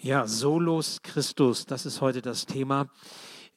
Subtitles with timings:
[0.00, 2.88] Ja, Solos Christus, das ist heute das Thema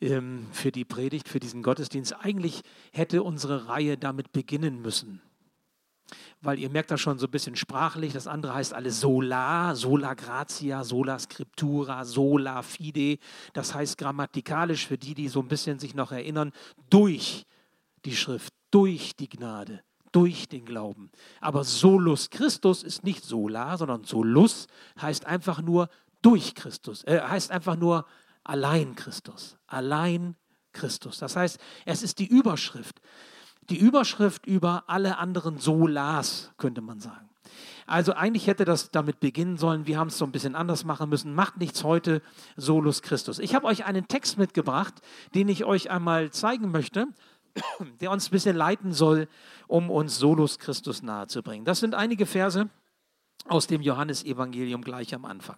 [0.02, 2.16] ähm, für die Predigt, für diesen Gottesdienst.
[2.20, 5.22] Eigentlich hätte unsere Reihe damit beginnen müssen.
[6.42, 10.15] Weil ihr merkt das schon so ein bisschen sprachlich, das andere heißt alles sola, sola
[10.15, 13.19] gratia, sola scriptura, sola fide.
[13.53, 16.53] Das heißt grammatikalisch für die, die so ein bisschen sich noch erinnern,
[16.89, 17.45] durch
[18.03, 21.09] die Schrift, durch die Gnade durch den Glauben.
[21.39, 24.67] Aber solus Christus ist nicht sola, sondern solus
[25.02, 25.88] heißt einfach nur
[26.21, 27.03] durch Christus.
[27.03, 28.05] Er heißt einfach nur
[28.43, 29.57] allein Christus.
[29.67, 30.35] Allein
[30.73, 31.17] Christus.
[31.17, 33.02] Das heißt, es ist die Überschrift.
[33.70, 37.30] Die Überschrift über alle anderen Solas, könnte man sagen.
[37.85, 39.85] Also eigentlich hätte das damit beginnen sollen.
[39.85, 41.34] Wir haben es so ein bisschen anders machen müssen.
[41.34, 42.22] Macht nichts heute,
[42.55, 43.39] Solus Christus.
[43.39, 44.94] Ich habe euch einen Text mitgebracht,
[45.35, 47.08] den ich euch einmal zeigen möchte,
[47.99, 49.27] der uns ein bisschen leiten soll,
[49.67, 51.66] um uns Solus Christus nahezubringen.
[51.66, 52.69] Das sind einige Verse
[53.47, 55.58] aus dem Johannesevangelium gleich am Anfang.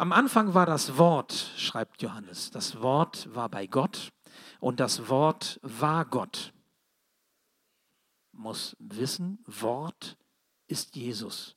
[0.00, 2.50] Am Anfang war das Wort, schreibt Johannes.
[2.50, 4.14] Das Wort war bei Gott
[4.58, 6.54] und das Wort war Gott.
[8.32, 10.16] Muss wissen, Wort
[10.68, 11.54] ist Jesus.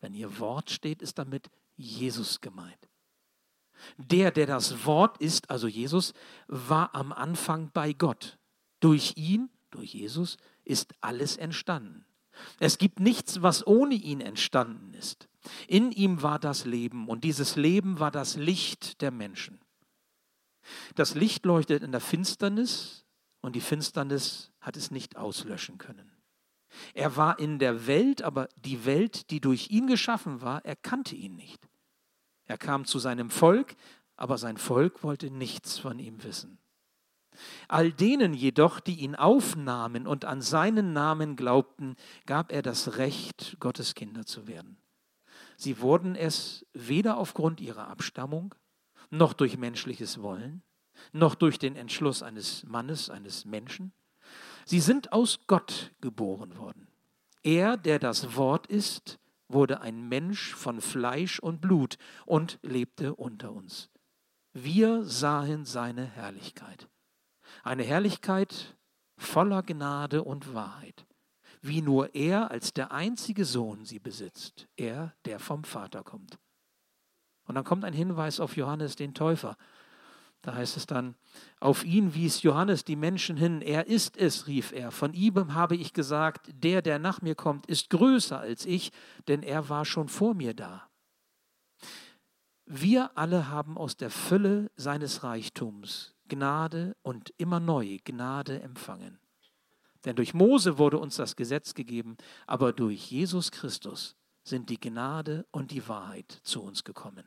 [0.00, 2.88] Wenn hier Wort steht, ist damit Jesus gemeint.
[3.98, 6.14] Der, der das Wort ist, also Jesus,
[6.46, 8.38] war am Anfang bei Gott.
[8.80, 12.06] Durch ihn, durch Jesus, ist alles entstanden.
[12.60, 15.28] Es gibt nichts, was ohne ihn entstanden ist.
[15.68, 19.60] In ihm war das Leben und dieses Leben war das Licht der Menschen.
[20.94, 23.04] Das Licht leuchtet in der Finsternis
[23.40, 26.10] und die Finsternis hat es nicht auslöschen können.
[26.94, 31.36] Er war in der Welt, aber die Welt, die durch ihn geschaffen war, erkannte ihn
[31.36, 31.68] nicht.
[32.46, 33.76] Er kam zu seinem Volk,
[34.16, 36.58] aber sein Volk wollte nichts von ihm wissen.
[37.66, 43.56] All denen jedoch, die ihn aufnahmen und an seinen Namen glaubten, gab er das Recht,
[43.58, 44.76] Gottes Kinder zu werden.
[45.56, 48.54] Sie wurden es weder aufgrund ihrer Abstammung,
[49.10, 50.62] noch durch menschliches Wollen,
[51.12, 53.92] noch durch den Entschluss eines Mannes, eines Menschen.
[54.64, 56.88] Sie sind aus Gott geboren worden.
[57.42, 63.52] Er, der das Wort ist, wurde ein Mensch von Fleisch und Blut und lebte unter
[63.52, 63.90] uns.
[64.52, 66.88] Wir sahen seine Herrlichkeit.
[67.62, 68.76] Eine Herrlichkeit
[69.16, 71.06] voller Gnade und Wahrheit
[71.66, 76.38] wie nur er als der einzige Sohn sie besitzt, er, der vom Vater kommt.
[77.46, 79.56] Und dann kommt ein Hinweis auf Johannes den Täufer.
[80.42, 81.14] Da heißt es dann,
[81.60, 85.74] auf ihn wies Johannes die Menschen hin, er ist es, rief er, von ihm habe
[85.74, 88.92] ich gesagt, der, der nach mir kommt, ist größer als ich,
[89.26, 90.86] denn er war schon vor mir da.
[92.66, 99.18] Wir alle haben aus der Fülle seines Reichtums Gnade und immer neu Gnade empfangen.
[100.04, 102.16] Denn durch Mose wurde uns das Gesetz gegeben,
[102.46, 107.24] aber durch Jesus Christus sind die Gnade und die Wahrheit zu uns gekommen.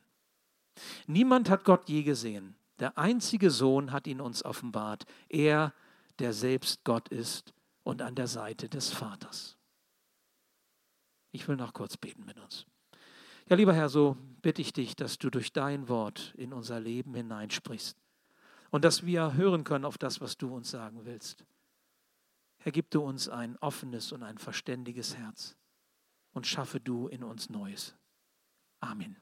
[1.07, 2.55] Niemand hat Gott je gesehen.
[2.79, 5.05] Der einzige Sohn hat ihn uns offenbart.
[5.29, 5.73] Er,
[6.19, 9.57] der selbst Gott ist und an der Seite des Vaters.
[11.31, 12.66] Ich will noch kurz beten mit uns.
[13.49, 17.16] Ja, lieber Herr, so bitte ich dich, dass du durch dein Wort in unser Leben
[17.16, 17.97] hineinsprichst
[18.69, 21.45] und dass wir hören können auf das, was du uns sagen willst.
[22.67, 25.55] Herr, gib du uns ein offenes und ein verständiges Herz
[26.33, 27.95] und schaffe du in uns Neues.
[28.81, 29.16] Amen.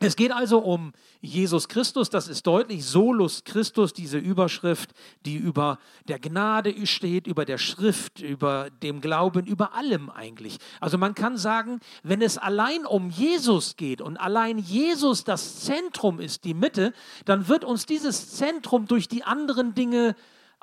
[0.00, 4.92] Es geht also um Jesus Christus, das ist deutlich, Solus Christus, diese Überschrift,
[5.24, 10.58] die über der Gnade steht, über der Schrift, über dem Glauben, über allem eigentlich.
[10.80, 16.20] Also man kann sagen, wenn es allein um Jesus geht und allein Jesus das Zentrum
[16.20, 16.92] ist, die Mitte,
[17.24, 20.14] dann wird uns dieses Zentrum durch die anderen Dinge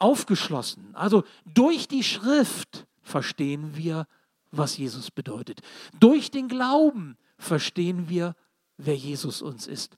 [0.02, 0.96] aufgeschlossen.
[0.96, 4.08] Also durch die Schrift verstehen wir,
[4.52, 5.62] was Jesus bedeutet.
[6.00, 8.36] Durch den Glauben verstehen wir,
[8.78, 9.96] wer Jesus uns ist.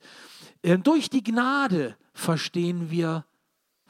[0.62, 3.24] Ähm, durch die Gnade verstehen wir,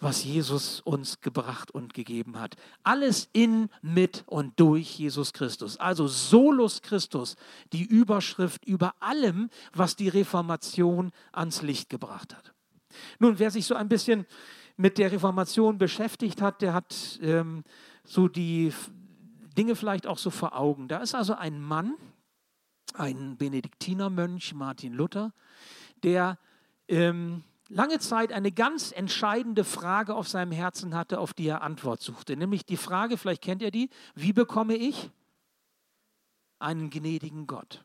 [0.00, 2.56] was Jesus uns gebracht und gegeben hat.
[2.82, 5.78] Alles in, mit und durch Jesus Christus.
[5.78, 7.36] Also Solus Christus,
[7.72, 12.52] die Überschrift über allem, was die Reformation ans Licht gebracht hat.
[13.18, 14.26] Nun, wer sich so ein bisschen
[14.76, 17.64] mit der Reformation beschäftigt hat, der hat ähm,
[18.04, 18.72] so die
[19.56, 20.88] Dinge vielleicht auch so vor Augen.
[20.88, 21.94] Da ist also ein Mann,
[22.94, 25.32] ein Benediktinermönch, Martin Luther,
[26.02, 26.38] der
[26.88, 32.02] ähm, lange Zeit eine ganz entscheidende Frage auf seinem Herzen hatte, auf die er Antwort
[32.02, 32.36] suchte.
[32.36, 35.10] Nämlich die Frage, vielleicht kennt ihr die, wie bekomme ich
[36.58, 37.84] einen gnädigen Gott?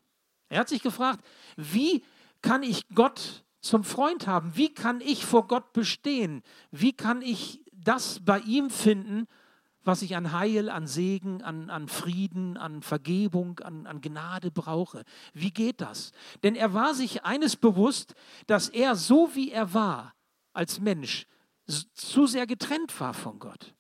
[0.49, 1.23] Er hat sich gefragt,
[1.55, 2.03] wie
[2.41, 4.55] kann ich Gott zum Freund haben?
[4.55, 6.43] Wie kann ich vor Gott bestehen?
[6.71, 9.27] Wie kann ich das bei ihm finden,
[9.83, 15.03] was ich an Heil, an Segen, an, an Frieden, an Vergebung, an, an Gnade brauche.
[15.33, 16.11] Wie geht das?
[16.43, 18.13] Denn er war sich eines bewusst,
[18.45, 20.13] dass er so wie er war
[20.53, 21.25] als Mensch
[21.93, 23.73] zu sehr getrennt war von Gott.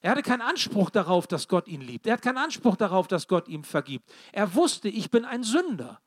[0.00, 2.06] Er hatte keinen Anspruch darauf, dass Gott ihn liebt.
[2.06, 4.10] Er hat keinen Anspruch darauf, dass Gott ihm vergibt.
[4.32, 6.00] Er wusste, ich bin ein Sünder.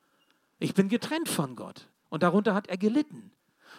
[0.60, 1.88] Ich bin getrennt von Gott.
[2.09, 3.31] Und darunter hat er gelitten.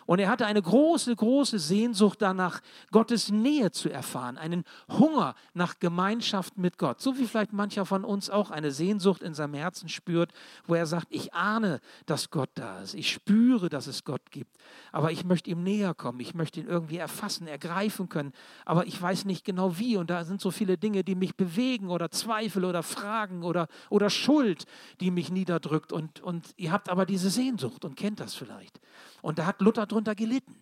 [0.08, 2.62] Und er hatte eine große, große Sehnsucht danach,
[2.92, 7.02] Gottes Nähe zu erfahren, einen Hunger nach Gemeinschaft mit Gott.
[7.02, 10.32] So wie vielleicht mancher von uns auch eine Sehnsucht in seinem Herzen spürt,
[10.66, 12.94] wo er sagt, ich ahne, dass Gott da ist.
[12.94, 14.56] Ich spüre, dass es Gott gibt.
[14.92, 16.20] Aber ich möchte ihm näher kommen.
[16.20, 18.32] Ich möchte ihn irgendwie erfassen, ergreifen können.
[18.64, 19.98] Aber ich weiß nicht genau wie.
[19.98, 24.08] Und da sind so viele Dinge, die mich bewegen oder Zweifel oder Fragen oder, oder
[24.08, 24.64] Schuld,
[25.00, 25.92] die mich niederdrückt.
[25.92, 28.80] Und, und ihr habt aber diese Sehnsucht und kennt das vielleicht.
[29.20, 30.54] Und da hat Luther darunter gelitten.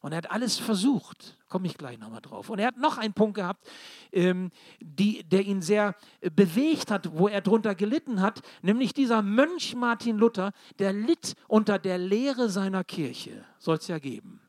[0.00, 2.50] Und er hat alles versucht, komme ich gleich nochmal drauf.
[2.50, 3.66] Und er hat noch einen Punkt gehabt,
[4.12, 4.50] ähm,
[4.80, 5.96] die, der ihn sehr
[6.34, 11.78] bewegt hat, wo er darunter gelitten hat, nämlich dieser Mönch Martin Luther, der litt unter
[11.78, 13.44] der Lehre seiner Kirche.
[13.58, 14.40] Soll es ja geben.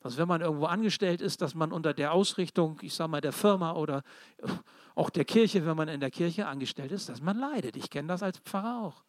[0.00, 3.32] Dass wenn man irgendwo angestellt ist, dass man unter der Ausrichtung, ich sage mal, der
[3.32, 4.02] Firma oder
[4.94, 7.76] auch der Kirche, wenn man in der Kirche angestellt ist, dass man leidet.
[7.76, 9.04] Ich kenne das als Pfarrer auch.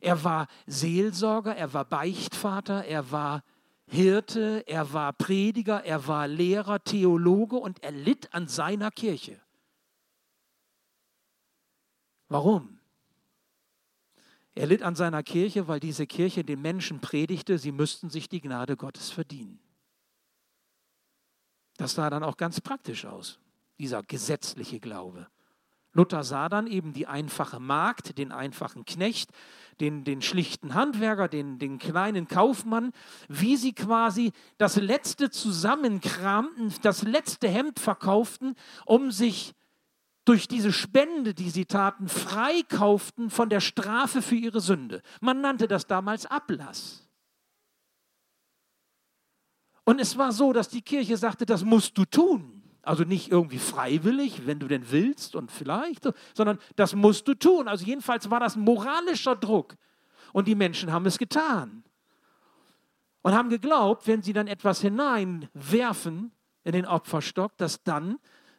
[0.00, 3.42] Er war Seelsorger, er war Beichtvater, er war
[3.86, 9.40] Hirte, er war Prediger, er war Lehrer, Theologe und er litt an seiner Kirche.
[12.28, 12.78] Warum?
[14.54, 18.40] Er litt an seiner Kirche, weil diese Kirche den Menschen predigte, sie müssten sich die
[18.40, 19.60] Gnade Gottes verdienen.
[21.76, 23.38] Das sah dann auch ganz praktisch aus,
[23.78, 25.28] dieser gesetzliche Glaube.
[25.92, 29.30] Luther sah dann eben die einfache Magd, den einfachen Knecht,
[29.80, 32.92] den, den schlichten Handwerker, den, den kleinen Kaufmann,
[33.28, 38.54] wie sie quasi das letzte zusammenkramten, das letzte Hemd verkauften,
[38.86, 39.54] um sich
[40.24, 45.02] durch diese Spende, die sie taten, freikauften von der Strafe für ihre Sünde.
[45.20, 47.08] Man nannte das damals Ablass.
[49.84, 52.57] Und es war so, dass die Kirche sagte, das musst du tun.
[52.88, 57.68] Also nicht irgendwie freiwillig, wenn du denn willst und vielleicht, sondern das musst du tun.
[57.68, 59.76] Also jedenfalls war das moralischer Druck.
[60.32, 61.84] Und die Menschen haben es getan.
[63.20, 66.32] Und haben geglaubt, wenn sie dann etwas hineinwerfen
[66.64, 68.18] in den Opferstock, dass dann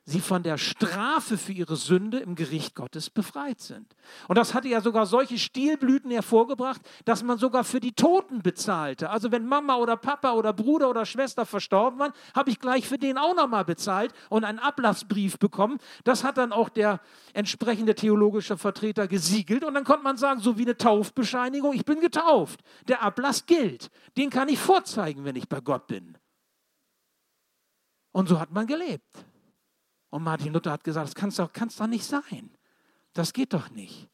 [0.09, 3.95] sie von der Strafe für ihre Sünde im Gericht Gottes befreit sind.
[4.27, 9.09] Und das hatte ja sogar solche Stilblüten hervorgebracht, dass man sogar für die Toten bezahlte.
[9.09, 12.97] Also wenn Mama oder Papa oder Bruder oder Schwester verstorben waren, habe ich gleich für
[12.97, 15.77] den auch nochmal bezahlt und einen Ablassbrief bekommen.
[16.03, 16.99] Das hat dann auch der
[17.33, 22.01] entsprechende theologische Vertreter gesiegelt und dann konnte man sagen, so wie eine Taufbescheinigung, ich bin
[22.01, 22.61] getauft.
[22.87, 23.89] Der Ablass gilt.
[24.17, 26.17] Den kann ich vorzeigen, wenn ich bei Gott bin.
[28.11, 29.05] Und so hat man gelebt.
[30.09, 32.51] Und Martin Luther hat gesagt, das kann doch, kann's doch nicht sein.
[33.13, 34.09] Das geht doch nicht.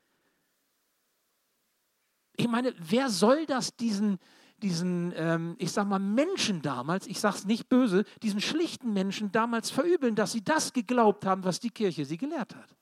[2.38, 4.20] Ich meine, wer soll das diesen,
[4.58, 9.32] diesen ähm, ich sag mal, Menschen damals, ich sage es nicht böse, diesen schlichten Menschen
[9.32, 12.76] damals verübeln, dass sie das geglaubt haben, was die Kirche sie gelehrt hat?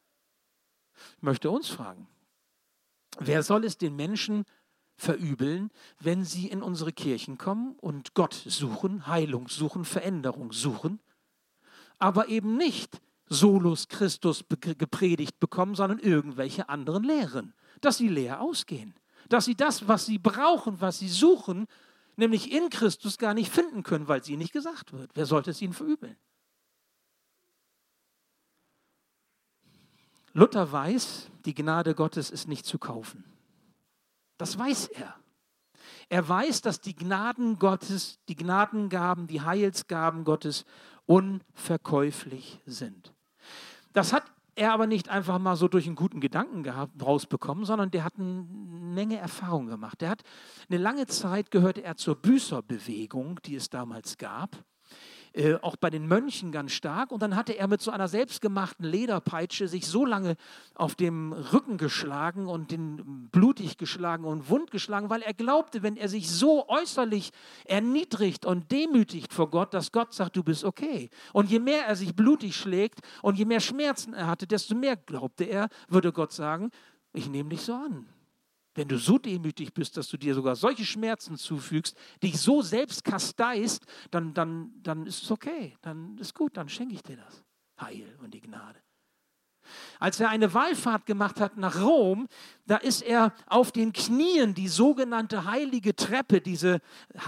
[1.17, 2.07] Ich möchte uns fragen,
[3.19, 4.45] wer soll es den Menschen
[4.95, 5.69] verübeln,
[5.99, 10.99] wenn sie in unsere Kirchen kommen und Gott suchen, Heilung suchen, Veränderung suchen?
[12.03, 18.93] Aber eben nicht Solus Christus gepredigt bekommen, sondern irgendwelche anderen Lehren, dass sie leer ausgehen,
[19.29, 21.65] dass sie das, was sie brauchen, was sie suchen,
[22.17, 25.11] nämlich in Christus gar nicht finden können, weil es ihnen nicht gesagt wird.
[25.13, 26.17] Wer sollte es ihnen verübeln?
[30.33, 33.23] Luther weiß, die Gnade Gottes ist nicht zu kaufen.
[34.37, 35.15] Das weiß er.
[36.09, 40.65] Er weiß, dass die Gnaden Gottes, die Gnadengaben, die Heilsgaben Gottes
[41.05, 43.13] unverkäuflich sind.
[43.93, 44.23] Das hat
[44.55, 48.13] er aber nicht einfach mal so durch einen guten Gedanken gehabt, rausbekommen, sondern der hat
[48.17, 50.01] eine Menge Erfahrung gemacht.
[50.01, 50.21] Der hat
[50.69, 54.63] eine lange Zeit gehörte er zur Büßerbewegung, die es damals gab.
[55.35, 57.11] Äh, auch bei den Mönchen ganz stark.
[57.11, 60.35] Und dann hatte er mit so einer selbstgemachten Lederpeitsche sich so lange
[60.75, 65.97] auf dem Rücken geschlagen und den blutig geschlagen und wund geschlagen, weil er glaubte, wenn
[65.97, 67.31] er sich so äußerlich
[67.65, 71.09] erniedrigt und demütigt vor Gott, dass Gott sagt, du bist okay.
[71.33, 74.95] Und je mehr er sich blutig schlägt und je mehr Schmerzen er hatte, desto mehr
[74.97, 76.69] glaubte er, würde Gott sagen,
[77.11, 78.05] ich nehme dich so an.
[78.75, 83.03] Wenn du so demütig bist, dass du dir sogar solche Schmerzen zufügst, dich so selbst
[83.03, 87.43] kasteist, dann, dann, dann ist es okay, dann ist gut, dann schenke ich dir das.
[87.79, 88.79] Heil und die Gnade.
[89.99, 92.27] Als er eine Wallfahrt gemacht hat nach Rom,
[92.65, 96.79] da ist er auf den Knien die sogenannte heilige Treppe, diese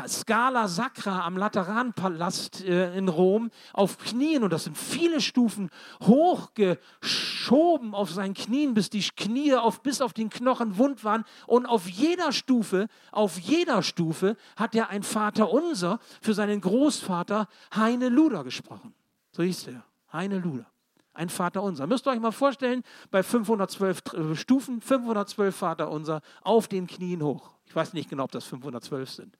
[0.08, 5.70] Scala Sacra am Lateranpalast äh, in Rom, auf Knien, und das sind viele Stufen,
[6.02, 11.26] hochgeschoben auf seinen Knien, bis die Knie auf, bis auf den Knochen wund waren.
[11.48, 17.48] Und auf jeder Stufe, auf jeder Stufe hat er ein Vater unser für seinen Großvater
[17.76, 18.94] Heine Luder gesprochen.
[19.32, 20.68] So hieß er, Heine Luder
[21.16, 21.88] ein Vater unser.
[21.88, 27.24] Müsst ihr euch mal vorstellen, bei 512 äh, Stufen, 512 Vater unser auf den Knien
[27.24, 27.52] hoch.
[27.66, 29.38] Ich weiß nicht genau, ob das 512 sind,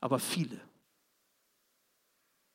[0.00, 0.60] aber viele.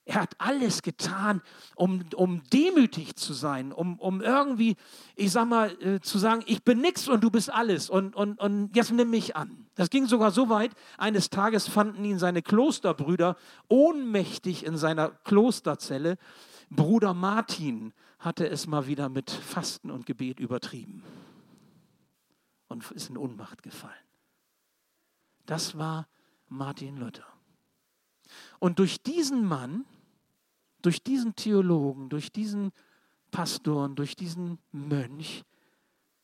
[0.05, 1.41] Er hat alles getan,
[1.75, 4.75] um, um demütig zu sein, um, um irgendwie,
[5.15, 8.37] ich sag mal, äh, zu sagen, ich bin nichts und du bist alles und, und,
[8.39, 9.65] und jetzt nimm mich an.
[9.75, 13.37] Das ging sogar so weit, eines Tages fanden ihn seine Klosterbrüder
[13.69, 16.17] ohnmächtig in seiner Klosterzelle.
[16.69, 21.01] Bruder Martin hatte es mal wieder mit Fasten und Gebet übertrieben
[22.67, 23.93] und ist in Unmacht gefallen.
[25.45, 26.07] Das war
[26.49, 27.25] Martin Luther.
[28.59, 29.85] Und durch diesen Mann,
[30.83, 32.71] durch diesen Theologen, durch diesen
[33.31, 35.43] Pastoren, durch diesen Mönch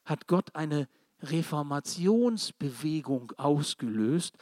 [0.06, 0.88] hat Gott eine
[1.24, 4.38] Reformationsbewegung ausgelöst,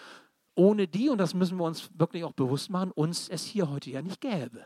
[0.56, 3.90] ohne die, und das müssen wir uns wirklich auch bewusst machen, uns es hier heute
[3.90, 4.66] ja nicht gäbe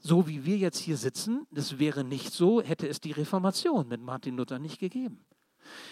[0.00, 4.00] so wie wir jetzt hier sitzen, das wäre nicht so, hätte es die Reformation mit
[4.00, 5.24] Martin Luther nicht gegeben.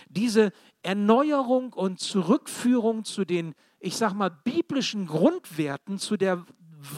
[0.09, 0.51] Diese
[0.83, 6.47] Erneuerung und Zurückführung zu den, ich sag mal, biblischen Grundwerten, zu der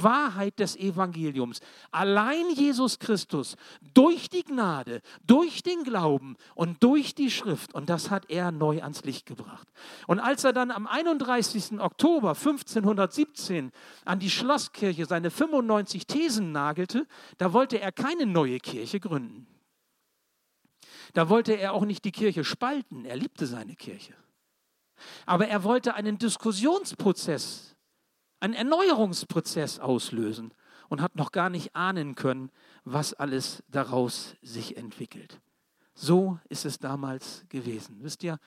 [0.02, 1.60] Wahrheit des Evangeliums.
[1.90, 3.56] Allein Jesus Christus
[3.94, 7.74] durch die Gnade, durch den Glauben und durch die Schrift.
[7.74, 9.68] Und das hat er neu ans Licht gebracht.
[10.06, 11.80] Und als er dann am 31.
[11.80, 13.72] Oktober 1517
[14.04, 17.06] an die Schlosskirche seine 95 Thesen nagelte,
[17.38, 19.46] da wollte er keine neue Kirche gründen.
[21.12, 23.04] Da wollte er auch nicht die Kirche spalten.
[23.04, 24.14] Er liebte seine Kirche.
[25.26, 27.76] Aber er wollte einen Diskussionsprozess
[28.40, 30.52] einen Erneuerungsprozess auslösen
[30.88, 32.50] und hat noch gar nicht ahnen können,
[32.84, 35.40] was alles daraus sich entwickelt.
[35.94, 37.98] So ist es damals gewesen.
[38.00, 38.38] Wisst ihr,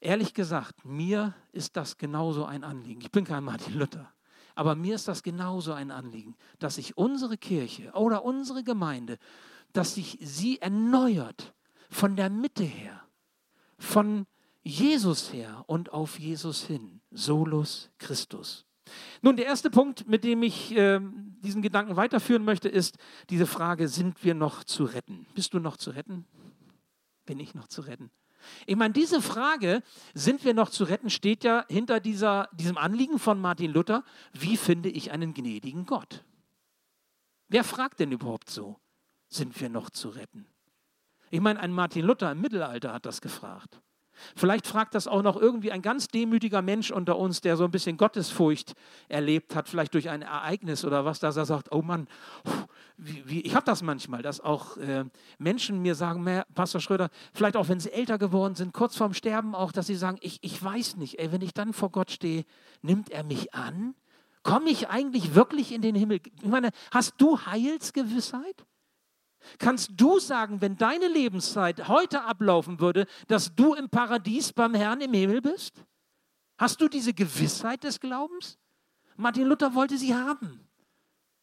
[0.00, 3.00] ehrlich gesagt, mir ist das genauso ein Anliegen.
[3.00, 4.12] Ich bin kein Martin Luther,
[4.54, 9.18] aber mir ist das genauso ein Anliegen, dass sich unsere Kirche oder unsere Gemeinde,
[9.72, 11.54] dass sich sie erneuert
[11.90, 13.02] von der Mitte her,
[13.78, 14.26] von
[14.62, 17.00] Jesus her und auf Jesus hin.
[17.10, 18.64] Solus Christus.
[19.20, 21.00] Nun, der erste Punkt, mit dem ich äh,
[21.40, 22.98] diesen Gedanken weiterführen möchte, ist
[23.30, 25.26] diese Frage, sind wir noch zu retten?
[25.34, 26.26] Bist du noch zu retten?
[27.24, 28.10] Bin ich noch zu retten?
[28.66, 29.82] Ich meine, diese Frage,
[30.14, 34.56] sind wir noch zu retten, steht ja hinter dieser, diesem Anliegen von Martin Luther, wie
[34.56, 36.24] finde ich einen gnädigen Gott?
[37.48, 38.80] Wer fragt denn überhaupt so,
[39.28, 40.46] sind wir noch zu retten?
[41.30, 43.80] Ich meine, ein Martin Luther im Mittelalter hat das gefragt.
[44.36, 47.70] Vielleicht fragt das auch noch irgendwie ein ganz demütiger Mensch unter uns, der so ein
[47.70, 48.74] bisschen Gottesfurcht
[49.08, 52.08] erlebt hat, vielleicht durch ein Ereignis oder was, dass er sagt, oh Mann,
[52.96, 55.04] wie, wie, ich habe das manchmal, dass auch äh,
[55.38, 59.54] Menschen mir sagen, Pastor Schröder, vielleicht auch wenn sie älter geworden sind, kurz vorm Sterben
[59.54, 62.44] auch, dass sie sagen, ich, ich weiß nicht, ey, wenn ich dann vor Gott stehe,
[62.82, 63.94] nimmt er mich an?
[64.42, 66.20] Komme ich eigentlich wirklich in den Himmel?
[66.42, 68.64] Ich meine, hast du Heilsgewissheit?
[69.58, 75.00] Kannst du sagen, wenn deine Lebenszeit heute ablaufen würde, dass du im Paradies beim Herrn
[75.00, 75.84] im Himmel bist?
[76.58, 78.58] Hast du diese Gewissheit des Glaubens?
[79.16, 80.68] Martin Luther wollte sie haben.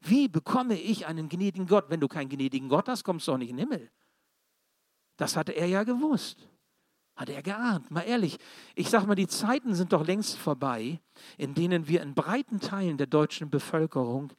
[0.02, 1.90] Wie bekomme ich einen gnädigen Gott?
[1.90, 3.92] Wenn du keinen gnädigen Gott hast, kommst du auch nicht in den Himmel.
[5.18, 6.48] Das hatte er ja gewusst.
[7.16, 7.92] Hatte er geahnt.
[7.92, 8.38] Mal ehrlich,
[8.76, 11.02] ich sage mal, die Zeiten sind doch längst vorbei,
[11.38, 14.32] in denen wir in breiten Teilen der deutschen Bevölkerung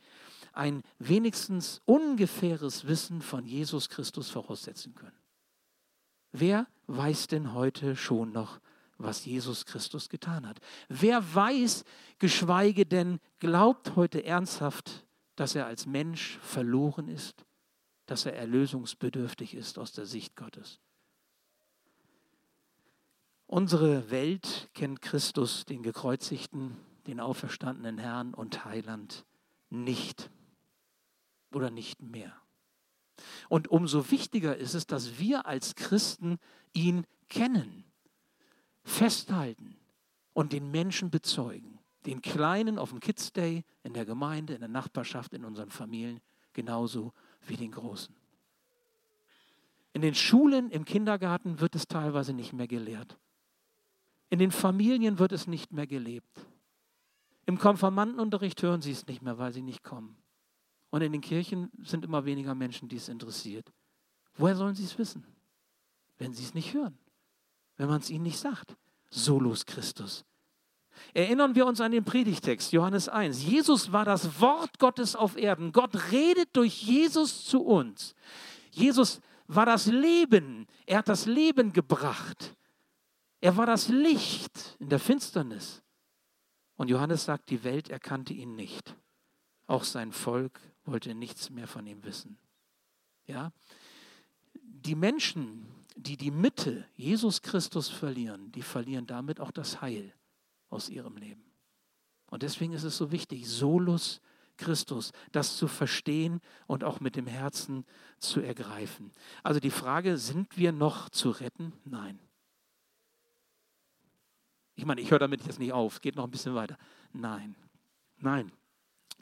[0.52, 5.16] ein wenigstens ungefähres Wissen von Jesus Christus voraussetzen können.
[6.32, 8.60] Wer weiß denn heute schon noch,
[8.98, 10.60] was Jesus Christus getan hat?
[10.88, 11.84] Wer weiß,
[12.18, 17.44] geschweige denn glaubt heute ernsthaft, dass er als Mensch verloren ist,
[18.06, 20.80] dass er erlösungsbedürftig ist aus der Sicht Gottes?
[23.46, 26.76] Unsere Welt kennt Christus, den gekreuzigten,
[27.06, 29.24] den auferstandenen Herrn und Heiland,
[29.70, 30.30] nicht
[31.54, 32.32] oder nicht mehr.
[33.48, 36.38] Und umso wichtiger ist es, dass wir als Christen
[36.72, 37.84] ihn kennen,
[38.82, 39.76] festhalten
[40.32, 41.78] und den Menschen bezeugen.
[42.06, 46.20] Den Kleinen auf dem Kids Day, in der Gemeinde, in der Nachbarschaft, in unseren Familien,
[46.52, 47.12] genauso
[47.46, 48.14] wie den Großen.
[49.92, 53.18] In den Schulen, im Kindergarten wird es teilweise nicht mehr gelehrt.
[54.30, 56.46] In den Familien wird es nicht mehr gelebt.
[57.46, 60.16] Im Konfirmandenunterricht hören sie es nicht mehr, weil sie nicht kommen.
[60.90, 63.72] Und in den Kirchen sind immer weniger Menschen, die es interessiert.
[64.36, 65.24] Woher sollen sie es wissen?
[66.18, 66.98] Wenn sie es nicht hören,
[67.76, 68.76] wenn man es ihnen nicht sagt.
[69.10, 70.24] Solus Christus.
[71.14, 73.42] Erinnern wir uns an den Predigtext, Johannes 1.
[73.42, 75.72] Jesus war das Wort Gottes auf Erden.
[75.72, 78.14] Gott redet durch Jesus zu uns.
[78.70, 80.66] Jesus war das Leben.
[80.86, 82.54] Er hat das Leben gebracht.
[83.40, 85.82] Er war das Licht in der Finsternis.
[86.76, 88.96] Und Johannes sagt, die Welt erkannte ihn nicht.
[89.66, 92.38] Auch sein Volk wollte nichts mehr von ihm wissen.
[93.26, 93.52] Ja?
[94.54, 100.14] Die Menschen, die die Mitte, Jesus Christus verlieren, die verlieren damit auch das Heil
[100.68, 101.44] aus ihrem Leben.
[102.26, 104.20] Und deswegen ist es so wichtig, Solus
[104.56, 107.84] Christus, das zu verstehen und auch mit dem Herzen
[108.18, 109.10] zu ergreifen.
[109.42, 111.72] Also die Frage, sind wir noch zu retten?
[111.84, 112.20] Nein.
[114.74, 116.78] Ich meine, ich höre damit jetzt nicht auf, geht noch ein bisschen weiter.
[117.12, 117.56] Nein,
[118.18, 118.52] nein,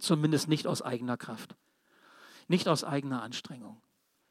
[0.02, 1.56] zumindest nicht aus eigener Kraft,
[2.48, 3.80] nicht aus eigener Anstrengung.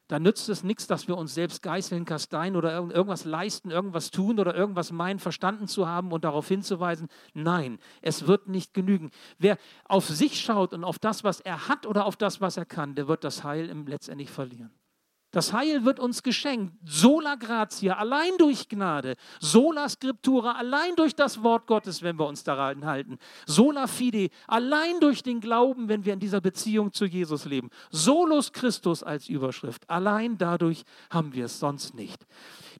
[0.08, 4.40] Da nützt es nichts, dass wir uns selbst geißeln, kasteien oder irgendwas leisten, irgendwas tun
[4.40, 7.08] oder irgendwas meinen, verstanden zu haben und darauf hinzuweisen.
[7.34, 9.10] Nein, es wird nicht genügen.
[9.38, 12.64] Wer auf sich schaut und auf das, was er hat oder auf das, was er
[12.64, 14.70] kann, der wird das Heil letztendlich verlieren.
[15.30, 16.74] Das Heil wird uns geschenkt.
[16.84, 19.14] Sola gratia, allein durch Gnade.
[19.40, 23.18] Sola scriptura, allein durch das Wort Gottes, wenn wir uns daran halten.
[23.44, 27.68] Sola fide, allein durch den Glauben, wenn wir in dieser Beziehung zu Jesus leben.
[27.90, 29.88] Solus Christus als Überschrift.
[29.90, 32.26] Allein dadurch haben wir es sonst nicht.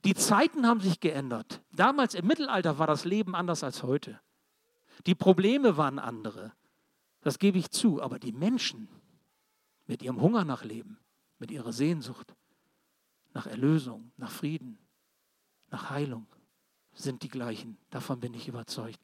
[0.05, 1.61] Die Zeiten haben sich geändert.
[1.73, 4.21] Damals im Mittelalter war das Leben anders als heute.
[5.07, 6.53] Die Probleme waren andere.
[7.21, 8.01] Das gebe ich zu.
[8.01, 8.89] Aber die Menschen
[9.87, 10.99] mit ihrem Hunger nach Leben,
[11.39, 12.35] mit ihrer Sehnsucht
[13.35, 14.79] nach Erlösung, nach Frieden,
[15.71, 16.27] nach Heilung
[16.95, 17.79] sind die gleichen.
[17.91, 19.01] Davon bin ich überzeugt.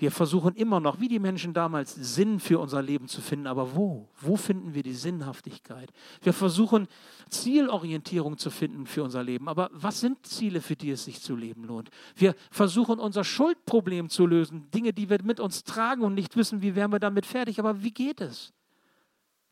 [0.00, 3.46] Wir versuchen immer noch, wie die Menschen damals, Sinn für unser Leben zu finden.
[3.46, 4.08] Aber wo?
[4.18, 5.92] Wo finden wir die Sinnhaftigkeit?
[6.22, 6.88] Wir versuchen
[7.28, 9.46] Zielorientierung zu finden für unser Leben.
[9.46, 11.90] Aber was sind Ziele, für die es sich zu leben lohnt?
[12.16, 14.70] Wir versuchen unser Schuldproblem zu lösen.
[14.70, 17.58] Dinge, die wir mit uns tragen und nicht wissen, wie werden wir damit fertig.
[17.58, 18.54] Aber wie geht es?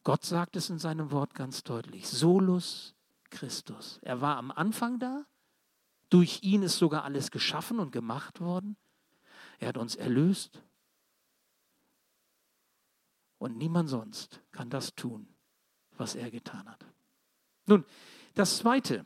[0.05, 2.09] Gott sagt es in seinem Wort ganz deutlich.
[2.09, 2.95] Solus
[3.31, 3.99] Christus.
[4.03, 5.27] Er war am Anfang da.
[6.11, 8.77] Durch ihn ist sogar alles geschaffen und gemacht worden.
[9.59, 10.63] Er hat uns erlöst.
[13.39, 15.29] Und niemand sonst kann das tun,
[15.97, 16.85] was er getan hat.
[17.67, 17.85] Nun,
[18.35, 19.05] das Zweite.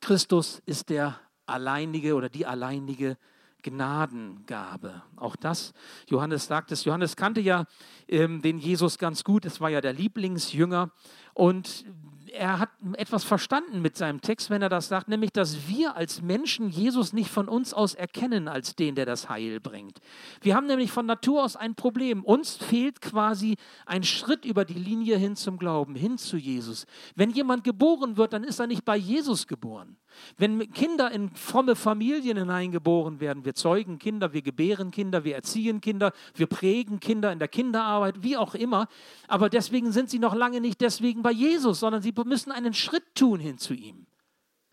[0.00, 3.16] Christus ist der alleinige oder die alleinige
[3.62, 5.02] Gnadengabe.
[5.16, 5.72] Auch das,
[6.08, 7.64] Johannes sagt es, Johannes kannte ja
[8.08, 10.90] ähm, den Jesus ganz gut, es war ja der Lieblingsjünger
[11.34, 11.84] und
[12.32, 16.22] er hat etwas verstanden mit seinem Text, wenn er das sagt, nämlich, dass wir als
[16.22, 20.00] Menschen Jesus nicht von uns aus erkennen als den, der das Heil bringt.
[20.40, 22.24] Wir haben nämlich von Natur aus ein Problem.
[22.24, 26.86] Uns fehlt quasi ein Schritt über die Linie hin zum Glauben, hin zu Jesus.
[27.14, 29.96] Wenn jemand geboren wird, dann ist er nicht bei Jesus geboren.
[30.36, 35.80] Wenn Kinder in fromme Familien hineingeboren werden, wir zeugen Kinder, wir gebären Kinder, wir erziehen
[35.80, 38.88] Kinder, wir prägen Kinder in der Kinderarbeit, wie auch immer.
[39.26, 43.14] Aber deswegen sind sie noch lange nicht deswegen bei Jesus, sondern sie müssen einen Schritt
[43.14, 44.06] tun hin zu ihm.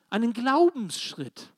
[0.09, 1.54] Einen Glaubensschritt.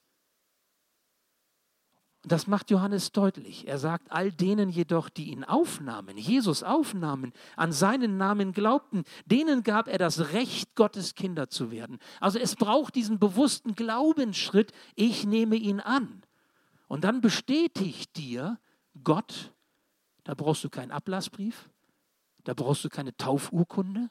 [2.27, 3.67] Das macht Johannes deutlich.
[3.67, 9.63] Er sagt, all denen jedoch, die ihn aufnahmen, Jesus aufnahmen, an seinen Namen glaubten, denen
[9.63, 11.99] gab er das Recht, Gottes Kinder zu werden.
[12.19, 16.23] Also es braucht diesen bewussten Glaubensschritt, ich nehme ihn an.
[16.87, 18.59] Und dann bestätigt dir
[19.03, 19.53] Gott,
[20.23, 21.69] da brauchst du keinen Ablassbrief,
[22.43, 24.09] da brauchst du keine Taufurkunde,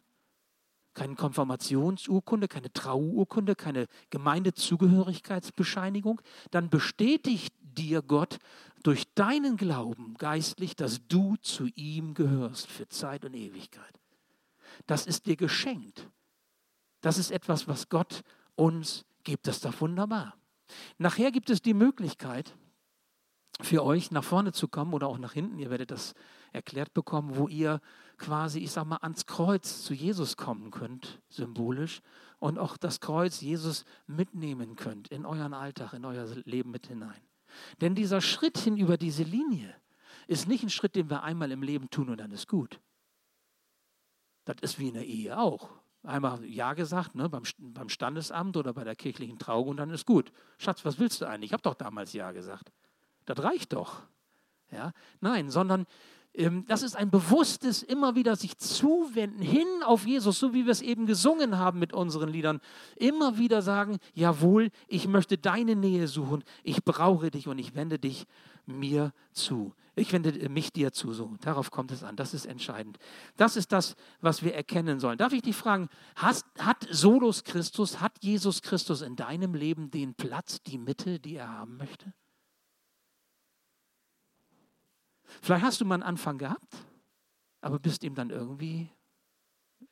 [0.94, 8.38] keine Konfirmationsurkunde, keine Trauurkunde, keine Gemeindezugehörigkeitsbescheinigung, dann bestätigt dir Gott
[8.82, 14.00] durch deinen Glauben geistlich, dass du zu ihm gehörst für Zeit und Ewigkeit.
[14.86, 16.08] Das ist dir geschenkt.
[17.00, 18.22] Das ist etwas, was Gott
[18.54, 19.46] uns gibt.
[19.46, 20.36] Das ist doch wunderbar.
[20.98, 22.54] Nachher gibt es die Möglichkeit,
[23.60, 25.58] für euch nach vorne zu kommen oder auch nach hinten.
[25.58, 26.14] Ihr werdet das
[26.52, 27.80] erklärt bekommen, wo ihr
[28.18, 32.00] quasi, ich sag mal, ans Kreuz zu Jesus kommen könnt, symbolisch,
[32.38, 37.20] und auch das Kreuz Jesus mitnehmen könnt in euren Alltag, in euer Leben mit hinein.
[37.80, 39.74] Denn dieser Schritt hin über diese Linie
[40.26, 42.80] ist nicht ein Schritt, den wir einmal im Leben tun und dann ist gut.
[44.44, 45.70] Das ist wie in der Ehe auch.
[46.02, 50.06] Einmal Ja gesagt, ne, beim, beim Standesamt oder bei der kirchlichen Trauung und dann ist
[50.06, 50.32] gut.
[50.58, 51.50] Schatz, was willst du eigentlich?
[51.50, 52.72] Ich habe doch damals Ja gesagt.
[53.24, 54.02] Das reicht doch.
[54.70, 54.92] Ja?
[55.20, 55.86] Nein, sondern
[56.66, 60.82] das ist ein bewusstes immer wieder sich zuwenden hin auf Jesus, so wie wir es
[60.82, 62.60] eben gesungen haben mit unseren Liedern.
[62.96, 67.98] Immer wieder sagen, jawohl, ich möchte deine Nähe suchen, ich brauche dich und ich wende
[67.98, 68.26] dich
[68.66, 69.72] mir zu.
[69.94, 71.14] Ich wende mich dir zu.
[71.14, 72.16] So, darauf kommt es an.
[72.16, 72.98] Das ist entscheidend.
[73.38, 75.16] Das ist das, was wir erkennen sollen.
[75.16, 80.14] Darf ich dich fragen, hast, hat Solus Christus, hat Jesus Christus in deinem Leben den
[80.14, 82.12] Platz, die Mitte, die er haben möchte?
[85.42, 86.76] Vielleicht hast du mal einen Anfang gehabt,
[87.60, 88.88] aber bist ihm dann irgendwie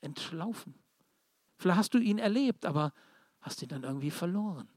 [0.00, 0.74] entlaufen.
[1.56, 2.92] Vielleicht hast du ihn erlebt, aber
[3.40, 4.68] hast ihn dann irgendwie verloren.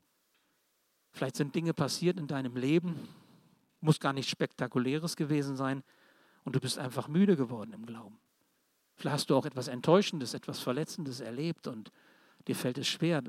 [1.11, 2.95] Vielleicht sind Dinge passiert in deinem Leben,
[3.79, 5.83] muss gar nichts Spektakuläres gewesen sein
[6.43, 8.19] und du bist einfach müde geworden im Glauben.
[8.95, 11.91] Vielleicht hast du auch etwas Enttäuschendes, etwas Verletzendes erlebt und
[12.47, 13.23] dir fällt es schwer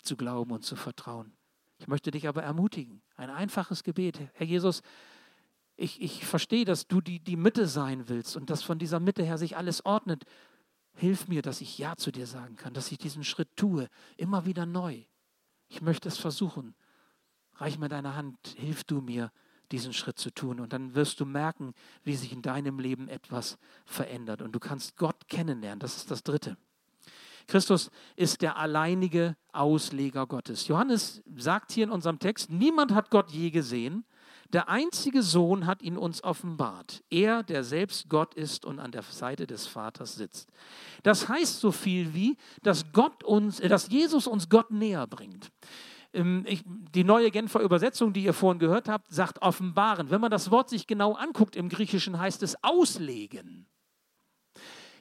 [0.00, 1.32] zu glauben und zu vertrauen.
[1.78, 3.02] Ich möchte dich aber ermutigen.
[3.16, 4.18] Ein einfaches Gebet.
[4.34, 4.82] Herr Jesus,
[5.78, 9.22] ich, ich verstehe, dass du die, die Mitte sein willst und dass von dieser Mitte
[9.22, 10.24] her sich alles ordnet.
[10.94, 14.44] Hilf mir, dass ich Ja zu dir sagen kann, dass ich diesen Schritt tue, immer
[14.44, 15.04] wieder neu.
[15.68, 16.74] Ich möchte es versuchen.
[17.54, 19.30] Reich mir deine Hand, hilf du mir,
[19.70, 20.58] diesen Schritt zu tun.
[20.58, 24.42] Und dann wirst du merken, wie sich in deinem Leben etwas verändert.
[24.42, 25.78] Und du kannst Gott kennenlernen.
[25.78, 26.56] Das ist das Dritte.
[27.46, 30.66] Christus ist der alleinige Ausleger Gottes.
[30.66, 34.04] Johannes sagt hier in unserem Text, niemand hat Gott je gesehen.
[34.54, 37.04] Der einzige Sohn hat ihn uns offenbart.
[37.10, 40.50] Er, der selbst Gott ist und an der Seite des Vaters sitzt.
[41.02, 45.50] Das heißt so viel wie, dass Gott uns, äh, dass Jesus uns Gott näher bringt.
[46.14, 50.08] Ähm, ich, die neue Genfer Übersetzung, die ihr vorhin gehört habt, sagt offenbaren.
[50.08, 53.66] Wenn man das Wort sich genau anguckt im Griechischen, heißt es auslegen.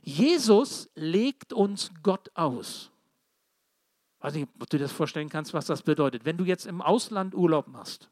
[0.01, 2.91] Jesus legt uns Gott aus.
[4.17, 6.25] Ich weiß nicht, ob du dir das vorstellen kannst, was das bedeutet.
[6.25, 8.09] Wenn du jetzt im Ausland Urlaub machst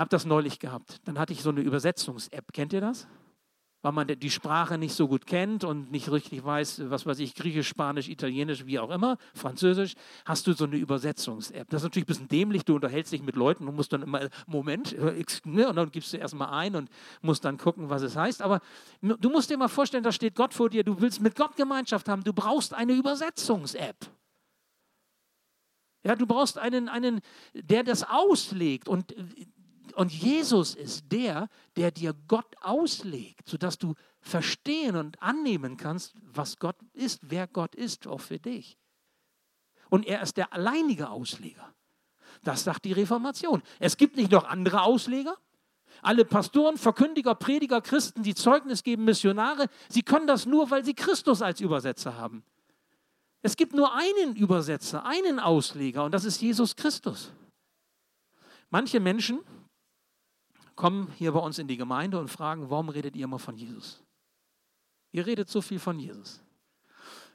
[0.00, 1.00] habe das neulich gehabt.
[1.04, 2.52] Dann hatte ich so eine Übersetzungs-App.
[2.52, 3.06] Kennt ihr das?
[3.82, 7.34] Weil man die Sprache nicht so gut kennt und nicht richtig weiß, was weiß ich,
[7.34, 9.94] Griechisch, Spanisch, Italienisch, wie auch immer, Französisch,
[10.26, 11.70] hast du so eine Übersetzungs-App.
[11.70, 14.28] Das ist natürlich ein bisschen dämlich, du unterhältst dich mit Leuten und musst dann immer,
[14.46, 14.96] Moment,
[15.46, 16.90] ne, und dann gibst du erstmal ein und
[17.22, 18.42] musst dann gucken, was es heißt.
[18.42, 18.60] Aber
[19.00, 22.08] du musst dir mal vorstellen, da steht Gott vor dir, du willst mit Gott Gemeinschaft
[22.08, 23.96] haben, du brauchst eine Übersetzungs-App.
[26.02, 27.20] Ja, du brauchst einen, einen,
[27.54, 28.88] der das auslegt.
[28.88, 29.14] Und
[29.94, 36.58] und Jesus ist der, der dir Gott auslegt, sodass du verstehen und annehmen kannst, was
[36.58, 38.78] Gott ist, wer Gott ist, auch für dich.
[39.88, 41.74] Und er ist der alleinige Ausleger.
[42.42, 43.62] Das sagt die Reformation.
[43.78, 45.36] Es gibt nicht noch andere Ausleger.
[46.02, 50.94] Alle Pastoren, Verkündiger, Prediger, Christen, die Zeugnis geben, Missionare, sie können das nur, weil sie
[50.94, 52.44] Christus als Übersetzer haben.
[53.42, 57.32] Es gibt nur einen Übersetzer, einen Ausleger und das ist Jesus Christus.
[58.70, 59.40] Manche Menschen,
[60.80, 64.02] kommen hier bei uns in die Gemeinde und fragen, warum redet ihr immer von Jesus?
[65.12, 66.40] Ihr redet so viel von Jesus.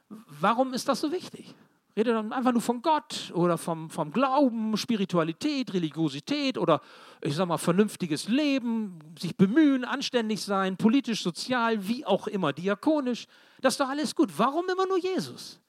[0.10, 1.54] Warum ist das so wichtig?
[1.96, 6.82] Redet dann einfach nur von Gott oder vom, vom Glauben, Spiritualität, Religiosität oder
[7.22, 13.28] ich sag mal vernünftiges Leben, sich bemühen, anständig sein, politisch, sozial, wie auch immer, diakonisch.
[13.62, 14.32] Das ist doch alles gut.
[14.40, 15.62] Warum immer nur Jesus?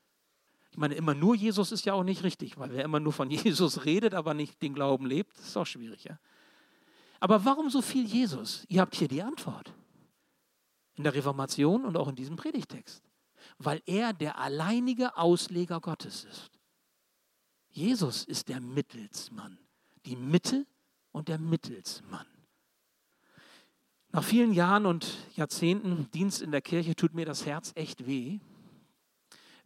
[0.70, 3.30] Ich meine, immer nur Jesus ist ja auch nicht richtig, weil wer immer nur von
[3.44, 6.04] Jesus redet, aber nicht den Glauben lebt, ist auch schwierig.
[6.04, 6.18] Ja?
[7.20, 8.64] Aber warum so viel Jesus?
[8.68, 9.72] Ihr habt hier die Antwort.
[10.94, 13.02] In der Reformation und auch in diesem Predigtext.
[13.58, 16.50] Weil er der alleinige Ausleger Gottes ist.
[17.70, 19.58] Jesus ist der Mittelsmann.
[20.04, 20.66] Die Mitte
[21.12, 22.26] und der Mittelsmann.
[24.12, 28.38] Nach vielen Jahren und Jahrzehnten Dienst in der Kirche tut mir das Herz echt weh,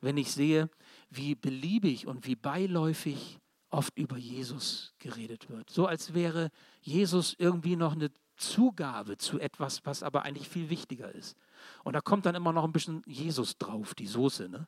[0.01, 0.71] wenn ich sehe,
[1.11, 3.40] wie beliebig und wie beiläufig
[3.71, 5.71] oft über Jesus geredet wird.
[5.71, 6.51] So als wäre
[6.83, 11.37] Jesus irgendwie noch eine Zugabe zu etwas, was aber eigentlich viel wichtiger ist.
[11.85, 14.67] Und da kommt dann immer noch ein bisschen Jesus drauf, die Soße, ne?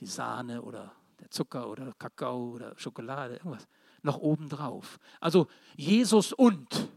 [0.00, 3.66] die Sahne oder der Zucker oder Kakao oder Schokolade, irgendwas.
[4.02, 4.98] Noch oben drauf.
[5.20, 5.46] Also
[5.76, 6.90] Jesus und.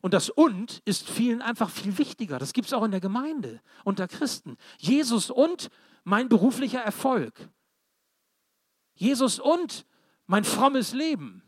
[0.00, 2.38] Und das und ist vielen einfach viel wichtiger.
[2.38, 4.56] Das gibt es auch in der Gemeinde unter Christen.
[4.78, 5.68] Jesus und
[6.04, 7.50] mein beruflicher Erfolg.
[8.94, 9.86] Jesus und
[10.30, 11.42] mein frommes Leben.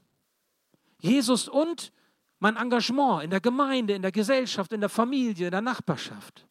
[0.99, 1.93] Jesus und
[2.41, 6.49] mein Engagement in der Gemeinde, in der Gesellschaft, in der Familie, in der Nachbarschaft.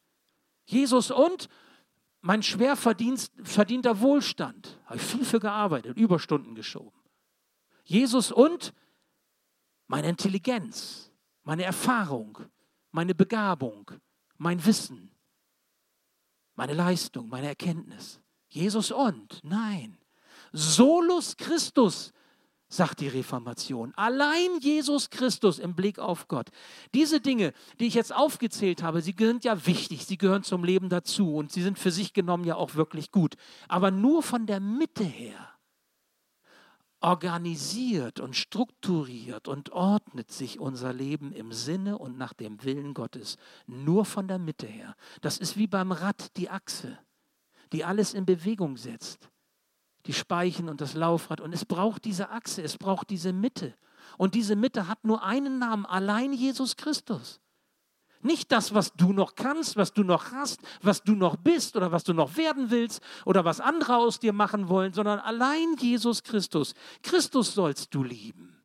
[0.63, 1.49] Jesus und
[2.21, 4.79] mein schwer verdienter Wohlstand.
[4.85, 6.97] Habe ich viel für gearbeitet, Überstunden geschoben.
[7.83, 8.73] Jesus und
[9.87, 11.11] meine Intelligenz,
[11.43, 12.37] meine Erfahrung,
[12.91, 13.91] meine Begabung,
[14.37, 15.11] mein Wissen,
[16.55, 18.21] meine Leistung, meine Erkenntnis.
[18.47, 19.97] Jesus und, nein.
[20.53, 22.13] Solus Christus
[22.71, 23.93] sagt die Reformation.
[23.95, 26.49] Allein Jesus Christus im Blick auf Gott.
[26.93, 30.89] Diese Dinge, die ich jetzt aufgezählt habe, sie sind ja wichtig, sie gehören zum Leben
[30.89, 33.35] dazu und sie sind für sich genommen ja auch wirklich gut.
[33.67, 35.49] Aber nur von der Mitte her
[37.01, 43.37] organisiert und strukturiert und ordnet sich unser Leben im Sinne und nach dem Willen Gottes.
[43.65, 44.95] Nur von der Mitte her.
[45.21, 46.99] Das ist wie beim Rad die Achse,
[47.73, 49.30] die alles in Bewegung setzt
[50.05, 51.41] die Speichen und das Laufrad.
[51.41, 53.75] Und es braucht diese Achse, es braucht diese Mitte.
[54.17, 57.39] Und diese Mitte hat nur einen Namen, allein Jesus Christus.
[58.23, 61.91] Nicht das, was du noch kannst, was du noch hast, was du noch bist oder
[61.91, 66.21] was du noch werden willst oder was andere aus dir machen wollen, sondern allein Jesus
[66.21, 66.75] Christus.
[67.01, 68.61] Christus sollst du lieben.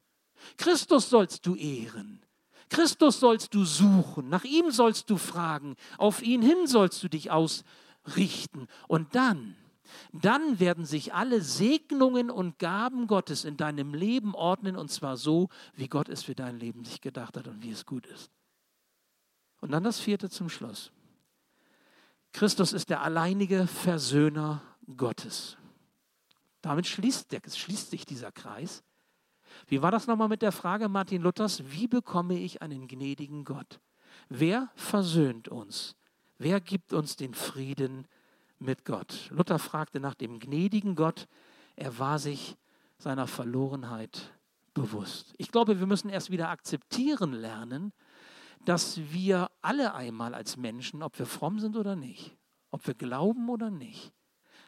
[0.58, 2.22] Christus sollst du ehren.
[2.68, 4.28] Christus sollst du suchen.
[4.28, 5.76] Nach ihm sollst du fragen.
[5.96, 8.66] Auf ihn hin sollst du dich ausrichten.
[8.88, 9.56] Und dann
[10.12, 15.48] dann werden sich alle Segnungen und Gaben Gottes in deinem Leben ordnen und zwar so,
[15.74, 18.30] wie Gott es für dein Leben sich gedacht hat und wie es gut ist.
[19.60, 20.92] Und dann das vierte zum Schluss.
[22.32, 24.62] Christus ist der alleinige Versöhner
[24.96, 25.56] Gottes.
[26.60, 28.82] Damit schließt, der, schließt sich dieser Kreis.
[29.66, 33.80] Wie war das nochmal mit der Frage Martin Luthers, wie bekomme ich einen gnädigen Gott?
[34.28, 35.96] Wer versöhnt uns?
[36.38, 38.06] Wer gibt uns den Frieden
[38.58, 39.28] mit Gott.
[39.30, 41.28] Luther fragte nach dem gnädigen Gott.
[41.74, 42.56] Er war sich
[42.98, 44.32] seiner Verlorenheit
[44.74, 45.34] bewusst.
[45.38, 47.92] Ich glaube, wir müssen erst wieder akzeptieren lernen,
[48.64, 52.36] dass wir alle einmal als Menschen, ob wir fromm sind oder nicht,
[52.70, 54.12] ob wir glauben oder nicht,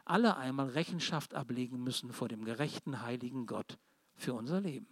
[0.04, 3.78] alle einmal Rechenschaft ablegen müssen vor dem gerechten, heiligen Gott
[4.14, 4.88] für unser Leben,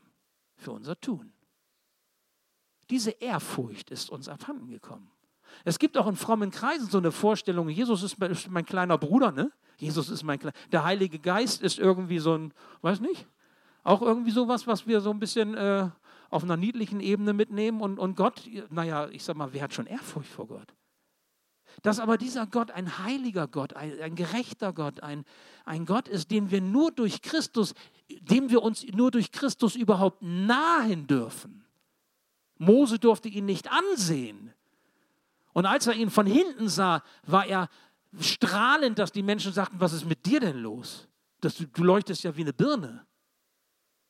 [0.57, 1.33] für unser Tun.
[2.91, 5.11] Diese Ehrfurcht ist uns abhanden gekommen.
[5.65, 8.99] Es gibt auch in frommen Kreisen so eine Vorstellung, Jesus ist mein, ist mein kleiner
[8.99, 9.51] Bruder, ne?
[9.79, 13.27] Jesus ist mein kleiner, der Heilige Geist ist irgendwie so ein, weiß nicht,
[13.85, 15.89] auch irgendwie sowas, was wir so ein bisschen äh,
[16.31, 19.87] auf einer niedlichen Ebene mitnehmen und, und Gott, naja, ich sag mal, wer hat schon
[19.87, 20.75] Ehrfurcht vor Gott?
[21.83, 25.25] Dass aber dieser Gott ein heiliger Gott, ein, ein gerechter Gott, ein,
[25.65, 27.75] ein Gott ist, den wir nur durch Christus,
[28.09, 31.65] dem wir uns nur durch Christus überhaupt nahen dürfen.
[32.59, 34.53] Mose durfte ihn nicht ansehen.
[35.57, 37.71] Und als er ihn von hinten sah, war er
[38.21, 41.09] strahlend, dass die Menschen sagten, was ist mit dir denn los?
[41.41, 43.07] Das, du, du leuchtest ja wie eine Birne.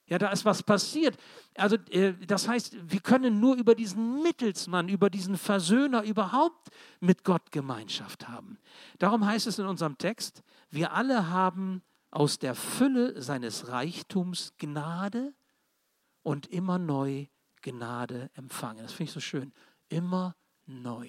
[0.08, 1.16] Ja, da ist was passiert.
[1.54, 7.22] Also äh, das heißt, wir können nur über diesen Mittelsmann, über diesen Versöhner überhaupt mit
[7.22, 8.58] Gott Gemeinschaft haben.
[8.98, 11.80] Darum heißt es in unserem Text, wir alle haben
[12.10, 15.32] aus der Fülle seines Reichtums Gnade
[16.24, 17.26] und immer neu
[17.62, 18.82] Gnade empfangen.
[18.82, 19.52] Das finde ich so schön.
[19.88, 21.08] Immer neu.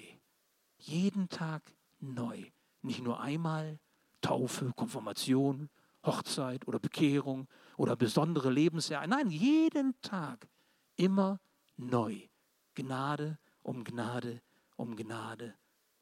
[0.78, 1.62] Jeden Tag
[2.00, 2.44] neu.
[2.82, 3.78] Nicht nur einmal
[4.20, 5.68] Taufe, Konfirmation,
[6.04, 9.08] Hochzeit oder Bekehrung oder besondere Lebensjahre.
[9.08, 10.48] Nein, jeden Tag
[10.96, 11.40] immer
[11.76, 12.28] neu.
[12.74, 14.40] Gnade um Gnade
[14.76, 15.54] um Gnade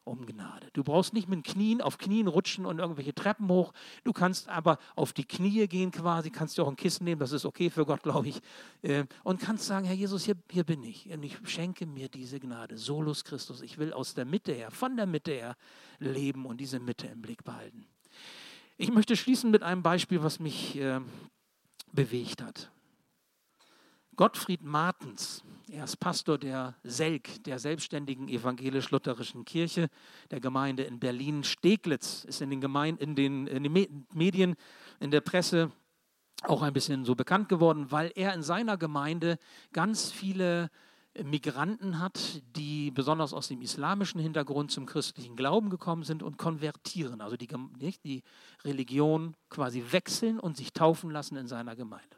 [0.07, 0.69] um Gnade.
[0.73, 3.73] Du brauchst nicht mit Knien auf Knien rutschen und irgendwelche Treppen hoch.
[4.05, 7.33] Du kannst aber auf die Knie gehen quasi, kannst du auch ein Kissen nehmen, das
[7.33, 8.41] ist okay für Gott, glaube ich.
[8.83, 11.11] Äh, und kannst sagen, Herr Jesus, hier, hier bin ich.
[11.11, 12.79] Und ich schenke mir diese Gnade.
[12.79, 13.63] Solus Christus.
[13.63, 15.57] Ich will aus der Mitte her, von der Mitte her
[15.99, 17.87] leben und diese Mitte im Blick behalten.
[18.77, 21.01] Ich möchte schließen mit einem Beispiel, was mich äh,
[21.93, 22.71] bewegt hat.
[24.15, 29.89] Gottfried Martens, er ist Pastor der SELK, der Selbstständigen Evangelisch-Lutherischen Kirche,
[30.31, 34.55] der Gemeinde in Berlin-Steglitz, ist in den, Gemeinde, in, den, in den Medien,
[35.01, 35.73] in der Presse
[36.43, 39.39] auch ein bisschen so bekannt geworden, weil er in seiner Gemeinde
[39.73, 40.71] ganz viele
[41.25, 47.21] Migranten hat, die besonders aus dem islamischen Hintergrund zum christlichen Glauben gekommen sind und konvertieren,
[47.21, 47.49] also die,
[48.05, 48.23] die
[48.65, 52.17] Religion quasi wechseln und sich taufen lassen in seiner Gemeinde.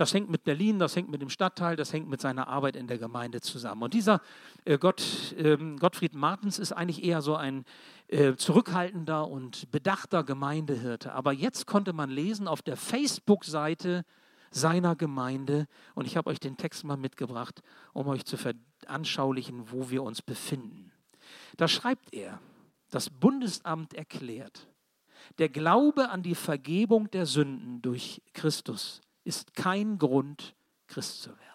[0.00, 2.86] Das hängt mit Berlin, das hängt mit dem Stadtteil, das hängt mit seiner Arbeit in
[2.86, 3.82] der Gemeinde zusammen.
[3.82, 4.22] Und dieser
[4.64, 7.66] äh, Gott, äh, Gottfried Martens ist eigentlich eher so ein
[8.08, 11.12] äh, zurückhaltender und bedachter Gemeindehirte.
[11.12, 14.06] Aber jetzt konnte man lesen auf der Facebook-Seite
[14.50, 17.60] seiner Gemeinde, und ich habe euch den Text mal mitgebracht,
[17.92, 20.92] um euch zu veranschaulichen, wo wir uns befinden.
[21.58, 22.40] Da schreibt er,
[22.88, 24.66] das Bundesamt erklärt,
[25.38, 30.54] der Glaube an die Vergebung der Sünden durch Christus ist kein Grund,
[30.86, 31.50] Christ zu werden.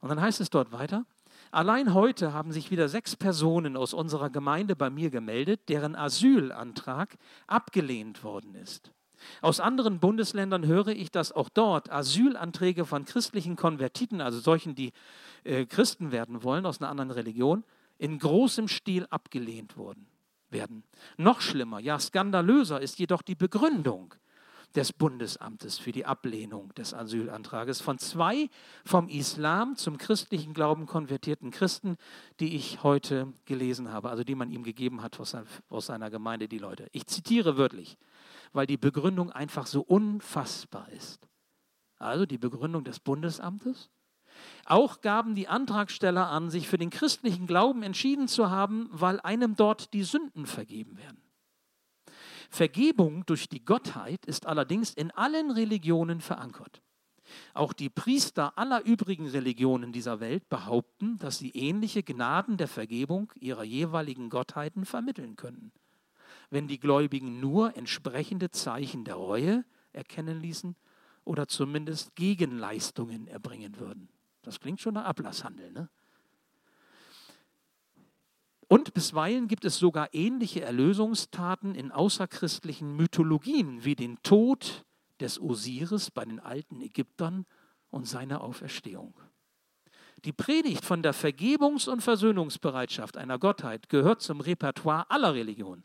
[0.00, 1.04] Und dann heißt es dort weiter,
[1.50, 7.16] allein heute haben sich wieder sechs Personen aus unserer Gemeinde bei mir gemeldet, deren Asylantrag
[7.46, 8.92] abgelehnt worden ist.
[9.40, 14.92] Aus anderen Bundesländern höre ich, dass auch dort Asylanträge von christlichen Konvertiten, also solchen, die
[15.44, 17.64] äh, Christen werden wollen aus einer anderen Religion,
[17.98, 20.06] in großem Stil abgelehnt worden
[20.50, 20.84] werden.
[21.16, 24.14] Noch schlimmer, ja skandalöser ist jedoch die Begründung
[24.76, 28.50] des Bundesamtes für die Ablehnung des Asylantrages von zwei
[28.84, 31.96] vom Islam zum christlichen Glauben konvertierten Christen,
[32.40, 36.58] die ich heute gelesen habe, also die man ihm gegeben hat aus seiner Gemeinde, die
[36.58, 36.88] Leute.
[36.92, 37.96] Ich zitiere wörtlich,
[38.52, 41.26] weil die Begründung einfach so unfassbar ist.
[41.98, 43.90] Also die Begründung des Bundesamtes.
[44.66, 49.56] Auch gaben die Antragsteller an, sich für den christlichen Glauben entschieden zu haben, weil einem
[49.56, 51.25] dort die Sünden vergeben werden.
[52.50, 56.82] Vergebung durch die Gottheit ist allerdings in allen Religionen verankert.
[57.54, 63.32] Auch die Priester aller übrigen Religionen dieser Welt behaupten, dass sie ähnliche Gnaden der Vergebung
[63.40, 65.72] ihrer jeweiligen Gottheiten vermitteln können.
[66.50, 70.76] Wenn die Gläubigen nur entsprechende Zeichen der Reue erkennen ließen
[71.24, 74.08] oder zumindest Gegenleistungen erbringen würden.
[74.42, 75.88] Das klingt schon nach Ablasshandel, ne?
[78.86, 84.84] Und bisweilen gibt es sogar ähnliche Erlösungstaten in außerchristlichen Mythologien wie den Tod
[85.18, 87.46] des Osiris bei den alten Ägyptern
[87.90, 89.18] und seine Auferstehung.
[90.24, 95.82] Die Predigt von der Vergebungs- und Versöhnungsbereitschaft einer Gottheit gehört zum Repertoire aller Religionen.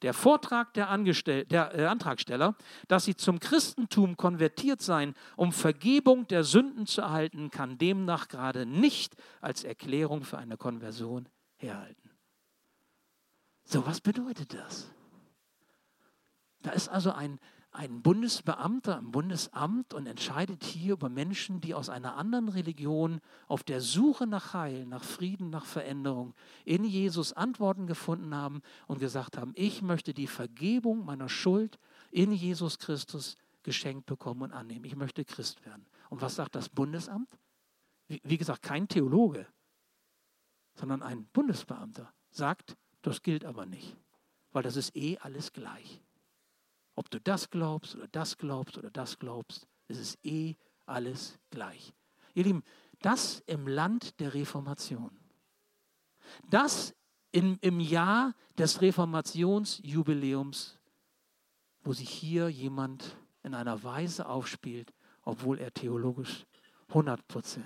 [0.00, 2.56] Der Vortrag der, Angestell der äh, Antragsteller,
[2.88, 8.64] dass sie zum Christentum konvertiert seien, um Vergebung der Sünden zu erhalten, kann demnach gerade
[8.64, 11.28] nicht als Erklärung für eine Konversion
[11.62, 12.10] herhalten.
[13.64, 14.90] So, was bedeutet das?
[16.62, 17.40] Da ist also ein,
[17.72, 23.64] ein Bundesbeamter im Bundesamt und entscheidet hier über Menschen, die aus einer anderen Religion auf
[23.64, 29.38] der Suche nach Heil, nach Frieden, nach Veränderung in Jesus Antworten gefunden haben und gesagt
[29.38, 31.78] haben, ich möchte die Vergebung meiner Schuld
[32.10, 34.84] in Jesus Christus geschenkt bekommen und annehmen.
[34.84, 35.86] Ich möchte Christ werden.
[36.10, 37.38] Und was sagt das Bundesamt?
[38.06, 39.46] Wie, wie gesagt, kein Theologe,
[40.74, 43.96] sondern ein Bundesbeamter sagt, das gilt aber nicht,
[44.52, 46.02] weil das ist eh alles gleich.
[46.94, 50.56] Ob du das glaubst oder das glaubst oder das glaubst, es ist eh
[50.86, 51.92] alles gleich.
[52.34, 52.62] Ihr Lieben,
[53.00, 55.18] das im Land der Reformation.
[56.48, 56.94] Das
[57.32, 60.78] in, im Jahr des Reformationsjubiläums,
[61.82, 66.46] wo sich hier jemand in einer Weise aufspielt, obwohl er theologisch
[66.90, 67.64] 100%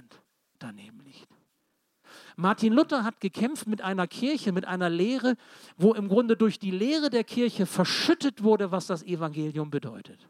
[0.59, 1.36] daneben liegt.
[2.37, 5.37] Martin Luther hat gekämpft mit einer Kirche, mit einer Lehre,
[5.79, 10.29] wo im Grunde durch die Lehre der Kirche verschüttet wurde, was das Evangelium bedeutet.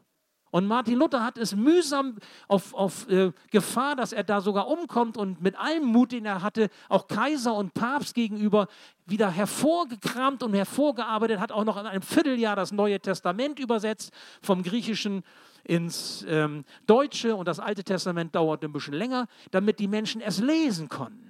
[0.49, 2.15] Und Martin Luther hat es mühsam
[2.47, 6.41] auf, auf äh, Gefahr, dass er da sogar umkommt und mit allem Mut, den er
[6.41, 8.67] hatte, auch Kaiser und Papst gegenüber
[9.05, 14.63] wieder hervorgekramt und hervorgearbeitet, hat auch noch in einem Vierteljahr das Neue Testament übersetzt, vom
[14.63, 15.23] Griechischen
[15.65, 20.39] ins ähm, Deutsche und das Alte Testament dauerte ein bisschen länger, damit die Menschen es
[20.39, 21.26] lesen konnten.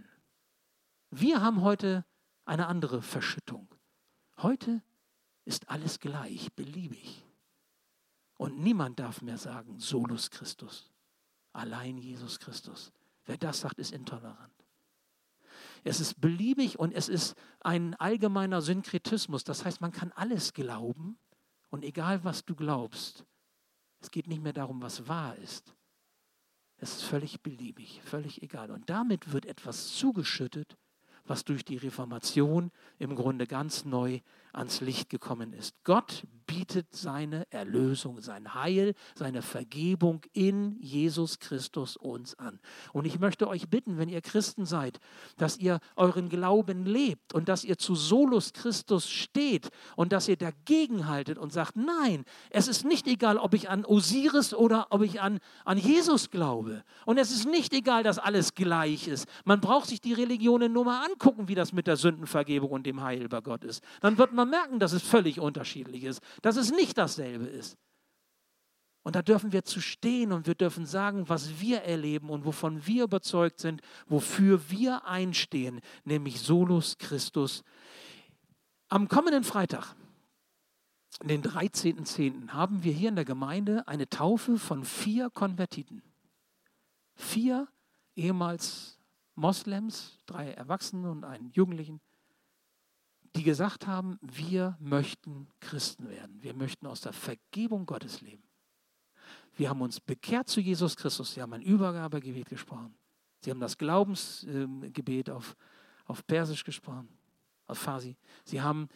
[1.09, 2.05] Wir haben heute
[2.45, 3.67] eine andere Verschüttung.
[4.37, 4.81] Heute
[5.45, 7.23] ist alles gleich, beliebig.
[8.37, 10.91] Und niemand darf mehr sagen, solus Christus,
[11.53, 12.91] allein Jesus Christus.
[13.25, 14.53] Wer das sagt, ist intolerant.
[15.83, 19.43] Es ist beliebig und es ist ein allgemeiner Synkretismus.
[19.43, 21.17] Das heißt, man kann alles glauben
[21.69, 23.25] und egal was du glaubst,
[23.99, 25.73] es geht nicht mehr darum, was wahr ist.
[26.77, 28.69] Es ist völlig beliebig, völlig egal.
[28.69, 30.77] Und damit wird etwas zugeschüttet,
[31.27, 34.19] was durch die Reformation im Grunde ganz neu
[34.53, 35.75] ans Licht gekommen ist.
[35.83, 42.59] Gott bietet seine Erlösung, sein Heil, seine Vergebung in Jesus Christus uns an.
[42.93, 44.99] Und ich möchte euch bitten, wenn ihr Christen seid,
[45.35, 50.37] dass ihr euren Glauben lebt und dass ihr zu Solus Christus steht und dass ihr
[50.37, 55.01] dagegen haltet und sagt, nein, es ist nicht egal, ob ich an Osiris oder ob
[55.01, 56.83] ich an, an Jesus glaube.
[57.05, 59.27] Und es ist nicht egal, dass alles gleich ist.
[59.43, 63.01] Man braucht sich die Religionen nur mal angucken, wie das mit der Sündenvergebung und dem
[63.01, 63.83] Heil bei Gott ist.
[63.99, 67.77] Dann wird man merken, dass es völlig unterschiedlich ist, dass es nicht dasselbe ist.
[69.07, 72.85] Und da dürfen wir zu stehen und wir dürfen sagen, was wir erleben und wovon
[72.85, 77.63] wir überzeugt sind, wofür wir einstehen, nämlich Solus Christus.
[78.89, 79.95] Am kommenden Freitag,
[81.23, 86.01] den 13.10., haben wir hier in der Gemeinde eine Taufe von vier Konvertiten.
[87.15, 87.69] Vier
[88.15, 88.99] ehemals
[89.35, 92.01] Moslems, drei Erwachsene und einen Jugendlichen,
[93.37, 96.41] die gesagt haben, wir möchten Christen werden.
[96.41, 98.43] Wir möchten aus der Vergebung Gottes leben.
[99.55, 101.33] Wir haben uns bekehrt zu Jesus Christus.
[101.33, 102.95] Sie haben ein Übergabegebet gesprochen.
[103.41, 105.55] Sie haben das Glaubensgebet auf,
[106.05, 107.09] auf Persisch gesprochen,
[107.67, 108.17] auf Farsi.
[108.43, 108.89] Sie haben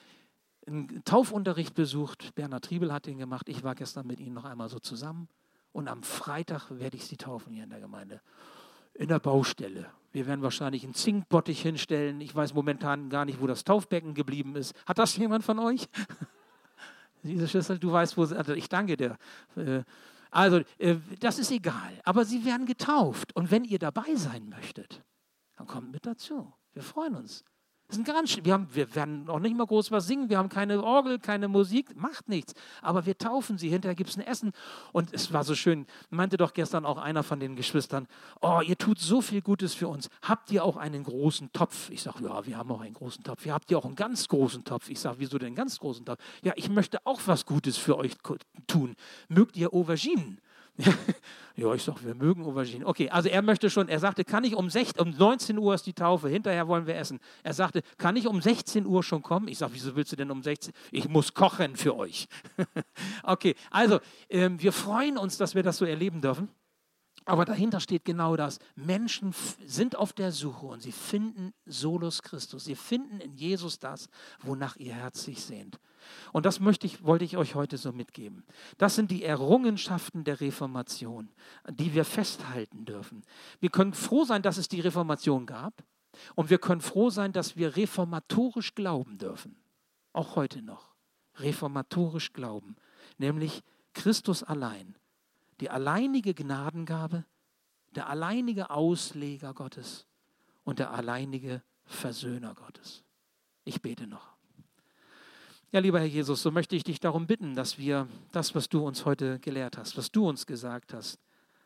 [0.65, 2.33] einen Taufunterricht besucht.
[2.33, 3.47] Bernhard Triebel hat den gemacht.
[3.47, 5.29] Ich war gestern mit Ihnen noch einmal so zusammen.
[5.71, 8.21] Und am Freitag werde ich Sie taufen hier in der Gemeinde.
[8.95, 9.91] In der Baustelle.
[10.11, 12.19] Wir werden wahrscheinlich einen Zinkbottich hinstellen.
[12.21, 14.75] Ich weiß momentan gar nicht, wo das Taufbecken geblieben ist.
[14.85, 15.87] Hat das jemand von euch?
[17.23, 19.17] Diese Schüssel, du weißt, wo sie, also ich danke dir.
[19.55, 19.83] Äh,
[20.31, 21.99] also, äh, das ist egal.
[22.03, 23.35] Aber sie werden getauft.
[23.35, 25.03] Und wenn ihr dabei sein möchtet,
[25.57, 26.51] dann kommt mit dazu.
[26.73, 27.43] Wir freuen uns.
[27.91, 30.47] Das ein ganz, wir, haben, wir werden noch nicht mal groß was singen, wir haben
[30.47, 32.53] keine Orgel, keine Musik, macht nichts.
[32.81, 34.53] Aber wir taufen sie, hinterher gibt es ein Essen.
[34.93, 38.07] Und es war so schön, meinte doch gestern auch einer von den Geschwistern,
[38.39, 40.07] oh, ihr tut so viel Gutes für uns.
[40.21, 41.89] Habt ihr auch einen großen Topf?
[41.89, 43.45] Ich sage, ja, wir haben auch einen großen Topf.
[43.45, 44.89] Ja, habt ihr auch einen ganz großen Topf?
[44.89, 46.19] Ich sage, wieso denn einen ganz großen Topf?
[46.43, 48.13] Ja, ich möchte auch was Gutes für euch
[48.67, 48.95] tun.
[49.27, 50.39] Mögt ihr Auberginen?
[51.55, 52.85] ja, ich sage, wir mögen Auberginen.
[52.85, 55.85] Okay, also er möchte schon, er sagte, kann ich um, 16, um 19 Uhr ist
[55.85, 57.19] die Taufe, hinterher wollen wir essen.
[57.43, 59.47] Er sagte, kann ich um 16 Uhr schon kommen?
[59.47, 60.79] Ich sage, wieso willst du denn um 16 Uhr?
[60.91, 62.27] Ich muss kochen für euch.
[63.23, 63.99] okay, also
[64.29, 66.49] ähm, wir freuen uns, dass wir das so erleben dürfen.
[67.25, 68.59] Aber dahinter steht genau das.
[68.75, 69.33] Menschen
[69.65, 72.65] sind auf der Suche und sie finden Solus Christus.
[72.65, 74.09] Sie finden in Jesus das,
[74.39, 75.79] wonach ihr Herz sich sehnt.
[76.31, 78.43] Und das möchte ich, wollte ich euch heute so mitgeben.
[78.79, 81.29] Das sind die Errungenschaften der Reformation,
[81.69, 83.23] die wir festhalten dürfen.
[83.59, 85.83] Wir können froh sein, dass es die Reformation gab.
[86.35, 89.55] Und wir können froh sein, dass wir reformatorisch glauben dürfen.
[90.11, 90.93] Auch heute noch.
[91.35, 92.75] Reformatorisch glauben.
[93.17, 93.61] Nämlich
[93.93, 94.95] Christus allein.
[95.61, 97.23] Die alleinige Gnadengabe,
[97.91, 100.07] der alleinige Ausleger Gottes
[100.63, 103.03] und der alleinige Versöhner Gottes.
[103.63, 104.35] Ich bete noch.
[105.71, 108.85] Ja, lieber Herr Jesus, so möchte ich dich darum bitten, dass wir das, was du
[108.85, 111.19] uns heute gelehrt hast, was du uns gesagt hast,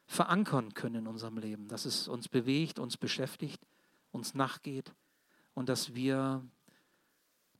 [0.05, 3.65] verankern können in unserem Leben, dass es uns bewegt, uns beschäftigt,
[4.11, 4.93] uns nachgeht
[5.53, 6.45] und dass wir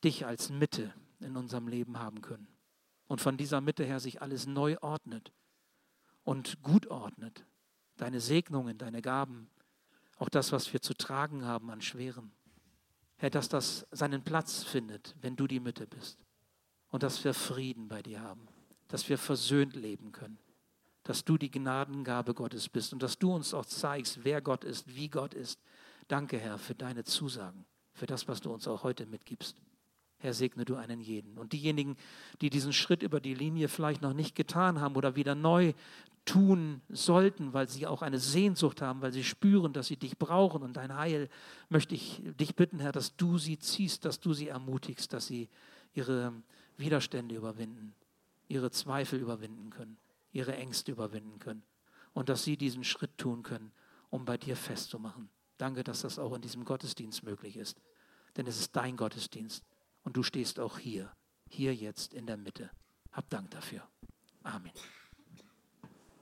[0.04, 2.48] dich als Mitte in unserem Leben haben können.
[3.08, 5.32] Und von dieser Mitte her sich alles neu ordnet
[6.26, 7.46] und gut ordnet.
[7.96, 9.50] Deine Segnungen, deine Gaben,
[10.18, 12.34] auch das, was wir zu tragen haben an Schweren.
[13.18, 16.20] Herr, dass das seinen Platz findet, wenn du die Mitte bist
[16.90, 18.48] und dass wir Frieden bei dir haben,
[18.90, 20.38] dass wir versöhnt leben können,
[21.04, 24.94] dass du die Gnadengabe Gottes bist und dass du uns auch zeigst, wer Gott ist,
[24.94, 25.62] wie Gott ist.
[26.08, 29.62] Danke, Herr, für deine Zusagen, für das, was du uns auch heute mitgibst.
[30.26, 31.38] Herr, segne du einen jeden.
[31.38, 31.96] Und diejenigen,
[32.42, 35.74] die diesen Schritt über die Linie vielleicht noch nicht getan haben oder wieder neu
[36.26, 40.64] tun sollten, weil sie auch eine Sehnsucht haben, weil sie spüren, dass sie dich brauchen
[40.64, 41.30] und dein Heil,
[41.70, 45.48] möchte ich dich bitten, Herr, dass du sie ziehst, dass du sie ermutigst, dass sie
[45.94, 46.34] ihre
[46.78, 47.94] Widerstände überwinden,
[48.48, 49.98] ihre Zweifel überwinden können,
[50.34, 51.62] ihre Ängste überwinden können
[52.14, 53.72] und dass sie diesen Schritt tun können,
[54.10, 55.30] um bei dir festzumachen.
[55.60, 57.80] Danke, dass das auch in diesem Gottesdienst möglich ist,
[58.36, 59.64] denn es ist dein Gottesdienst
[60.06, 61.12] und du stehst auch hier,
[61.50, 62.70] hier jetzt in der Mitte.
[63.12, 63.82] Hab Dank dafür.
[64.44, 64.72] Amen.